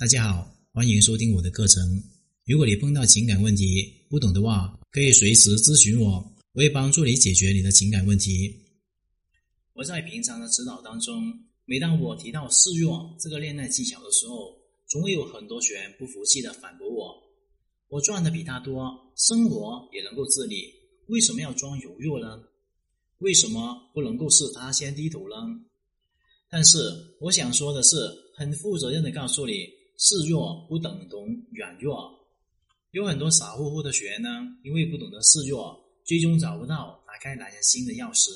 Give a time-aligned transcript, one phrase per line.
[0.00, 2.02] 大家好，欢迎收听我的课程。
[2.46, 6.12] 如果你碰到情感问题不懂的话，可以随时咨询我，
[6.54, 8.50] 我会帮助你解决你的情感问题。
[9.74, 11.22] 我在平常的指导当中，
[11.66, 14.56] 每当我提到示弱这个恋爱技巧的时候，
[14.88, 17.22] 总会有很多学员不服气的反驳我
[17.88, 18.82] ：“我赚的比他多，
[19.18, 20.72] 生活也能够自理，
[21.08, 22.40] 为什么要装柔弱呢？
[23.18, 25.36] 为什么不能够是他先低头呢？”
[26.48, 26.78] 但是
[27.20, 27.96] 我想说的是，
[28.34, 29.68] 很负责任的告诉你，
[30.00, 32.10] 示弱不等同软弱。
[32.90, 34.28] 有很多傻乎乎的学员呢，
[34.64, 38.30] 因为不懂得示弱，最终找不到打开男人心的钥匙。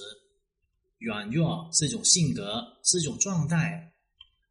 [0.98, 3.92] 软弱是一种性格，是一种状态，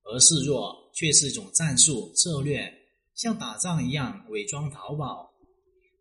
[0.04, 2.70] 而示弱却是一种战术策略，
[3.16, 5.34] 像打仗一样伪装逃跑，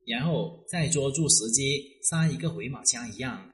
[0.07, 3.53] 然后再捉住时机杀一个回马枪一样。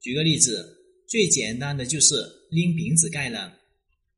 [0.00, 0.80] 举个例子。
[1.06, 2.16] 最简单的就是
[2.50, 3.54] 拎瓶子盖了，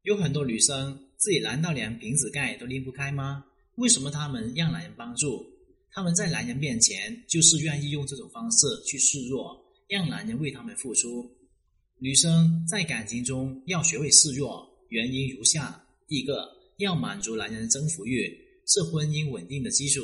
[0.02, 3.44] 有很多女生自己难道连瓶子盖都拎不开吗？
[3.76, 5.44] 为什么他们让男人帮助？
[5.90, 9.58] 他们在男人面前就是愿意用这种方式去示弱，
[9.88, 11.30] 让男人为他们付出。
[11.98, 18.30] 女生在感情中要学会示弱，原因如下：第一个，要满足男人的征服欲，
[18.66, 20.02] 是婚姻稳定的基础。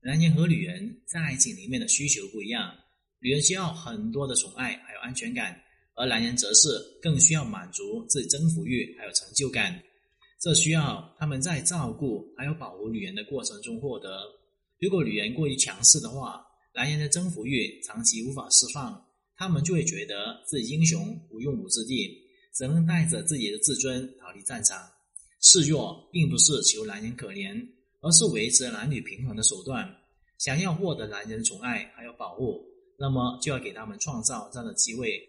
[0.00, 2.74] 男人和女人在爱情里面的需求不一样，
[3.20, 5.56] 女人需要很多的宠爱，还有安全感。
[5.94, 6.68] 而男人则是
[7.00, 9.80] 更需要满足自己征服欲，还有成就感，
[10.42, 14.22] 这需要他们在照顾还有保护女人的过程中获得。
[14.80, 19.00] 如果女人过于强势的话，男人的征服欲长期无法释放，
[19.36, 22.12] 他们就会觉得自己英雄无用武之地，
[22.54, 24.76] 只能带着自己的自尊逃离战场。
[25.42, 27.56] 示弱并不是求男人可怜，
[28.00, 29.88] 而是维持男女平衡的手段。
[30.38, 32.64] 想要获得男人的宠爱还有保护，
[32.98, 35.20] 那么就要给他们创造这样的机会。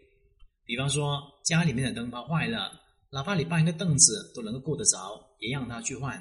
[0.66, 2.72] 比方说，家里面的灯泡坏了，
[3.14, 6.20] 哪怕你搬一个凳子都能够够得着，也让他去换。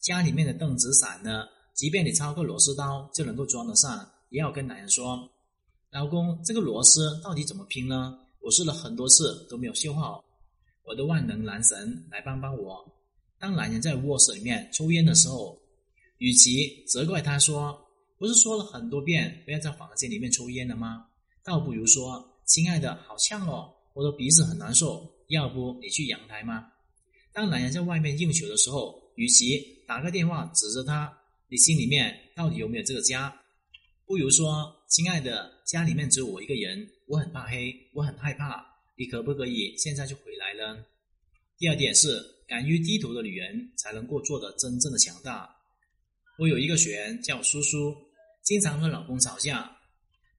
[0.00, 5.30] 家里面的凳子散了，即便你抄个螺丝刀就能够装得上，也要跟男人说
[5.92, 8.18] ：“老公，这个螺丝到底怎么拼呢？
[8.40, 10.24] 我试了很多次都没有修好，
[10.82, 12.84] 我的万能男神来帮帮我。”
[13.38, 15.56] 当男人在卧室里面抽烟的时候，
[16.18, 17.80] 与其责怪他说
[18.18, 21.06] ：“不是说了很多遍不要在房间里面抽烟了吗？”
[21.44, 26.66] 倒不如说：“亲爱的，好呛哦。”我的鼻子很难受，要不你去阳台吗？
[27.32, 31.10] 当男人在外面应酬的时候，与其打个电话指着他，
[31.48, 33.34] 你心里面到底有没有这个家？
[34.04, 38.62] 不如说，亲爱的，家里面只有我一个人，我很怕黑，我很害怕，
[38.94, 40.84] 你可不可以现在就回来呢？
[41.56, 45.48] 第二点是，敢于低头的女人才能够做得真正的强大。
[46.38, 47.96] 我有一个学员叫苏苏，
[48.42, 49.74] 经常和老公吵架，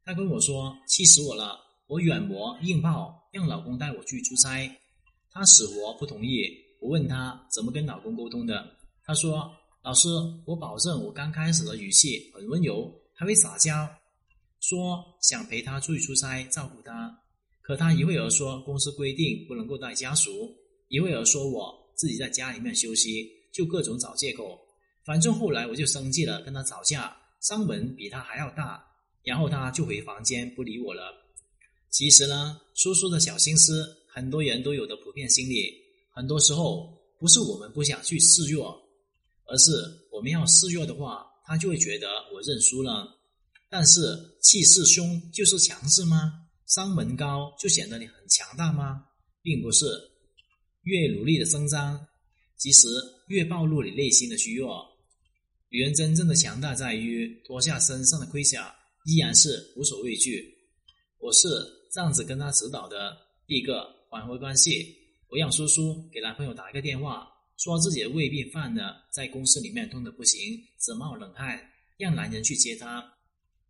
[0.06, 4.70] 她跟我说：“气死我了，我软磨硬泡。”让老公带我去出差，
[5.34, 6.44] 她死活不同意。
[6.80, 9.52] 我问她怎么跟老公沟通的，她说
[9.84, 10.08] ：“老师，
[10.46, 13.90] 我保证我刚开始的语气很温柔，还会撒娇，
[14.62, 17.20] 说想陪他出去出差，照顾他。
[17.62, 20.32] 可他一会儿说公司规定不能够带家属，
[20.88, 24.60] 一会儿说我自己在家里面休息，就各种找借口。
[25.06, 28.86] 反正后来我就生气了，跟他吵架，伤门比他还要大。
[29.24, 31.14] 然后他就回房间不理我了。”
[31.90, 35.74] 其实呢，叔叔的小心思，很多人都有的普遍心理。
[36.12, 38.80] 很多时候不是我们不想去示弱，
[39.46, 39.72] 而是
[40.12, 43.08] 我们要示弱的话，他就会觉得我认输了。
[43.70, 44.00] 但是
[44.42, 46.32] 气势凶就是强势吗？
[46.68, 49.04] 商门高就显得你很强大吗？
[49.42, 49.86] 并不是。
[50.84, 52.00] 越努力的声张，
[52.58, 52.88] 其实
[53.30, 54.86] 越暴露你内心的虚弱。
[55.70, 58.76] 女人真正的强大在于脱下身上的盔甲，
[59.06, 60.54] 依然是无所畏惧。
[61.20, 61.48] 我是。
[61.94, 64.96] 这样子跟他指导的，第一个挽回关系。
[65.28, 70.40] 我让叔叔给男朋友打一个电话，说自己的胃病犯了，在公司里面痛得不行，
[70.80, 71.60] 直冒冷汗，
[71.98, 73.04] 让男人去接他。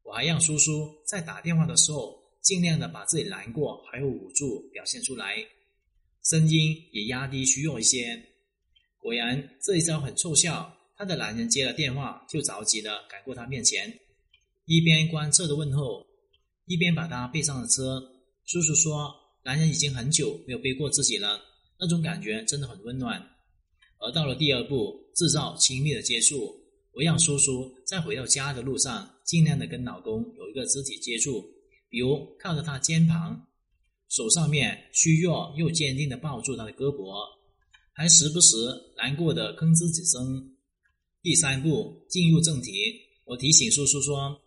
[0.04, 5.38] 我还让叔叔在打电话的时候，尽量的把自己难过还有无助表现出来，
[6.24, 8.22] 声音也压低虚弱一些。
[9.00, 13.98] 果然这一招很奏效，他的男人接了电话就着急的赶过他面前，
[14.66, 16.06] 一边关切的问候，
[16.66, 18.02] 一边把他背上了车。
[18.46, 19.10] 叔叔说
[19.44, 21.40] ：“男人已经很久没有背过自己了，
[21.80, 23.22] 那种感觉真的很温暖。”
[24.00, 26.36] 而到了第二步，制造亲密的接触，
[26.92, 31.42] 我让叔叔在回到家的路上，尽量的跟老公有一个肢体接触，
[31.90, 33.48] 比如靠着他肩膀，
[34.10, 37.14] 手上面虚弱又坚定的抱住他的胳膊，
[37.94, 38.56] 还时不时
[38.98, 40.56] 难过的吭哧几声。
[41.22, 42.72] 第三步，进入正题，
[43.24, 44.38] 我提醒叔叔说：“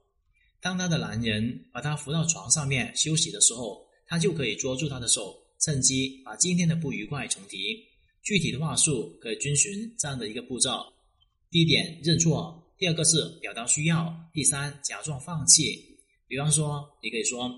[0.60, 7.84] 当他的男人把他扶到床上面休息的时候。”他就可以捉住他的手，趁机把今天的不愉快重提。
[8.22, 10.84] 具体的话术可以遵循这样的一个步骤：
[11.50, 15.80] 第一点认错，第二个是表达需要，第三假装放弃。
[16.28, 17.48] 比方说，你可以说：“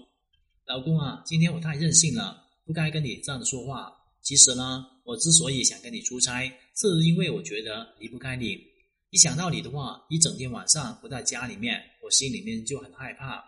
[0.69, 3.91] 老公啊，今天我太任性了，不该跟你这样的说话。
[4.21, 6.47] 其实呢，我之所以想跟你出差，
[6.77, 8.59] 是因为我觉得离不开你。
[9.11, 13.43] 一想到你的话，一整天晚上不在家里面，我心里面就很害怕。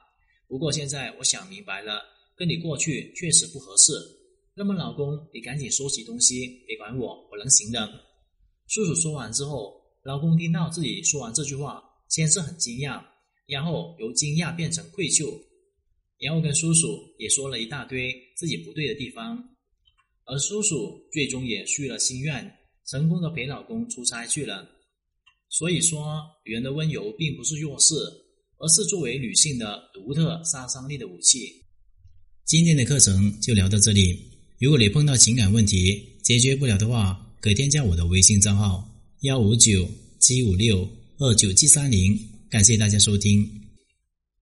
[0.49, 2.03] 不过现在我想明白了，
[2.41, 3.93] 跟你过去确实不合适。
[4.55, 7.87] 那么，老公，你赶紧收拾东西，别管我，我能行的。”
[8.67, 13.05] 叔叔说完之后，老公听到自己说完这句话，先是很惊讶。
[13.47, 15.39] 然后由惊讶变成愧疚，
[16.19, 19.37] 然后跟叔叔也说了一大堆自己不对的地方，
[20.25, 22.51] 而叔叔最终也续了心愿，
[22.87, 24.67] 成功的陪老公出差去了。
[25.51, 27.95] 所以说，女人的温柔并不是弱势，
[28.57, 31.60] 而是作为女性的独特杀伤力的武器。
[32.51, 34.19] 今天的课程就聊到这里。
[34.59, 39.89] 如果你碰到情感问题解决不了的话，可添加我的微信账号：幺五九
[40.19, 42.19] 七五六二九七三零。
[42.49, 43.49] 感谢大家收听。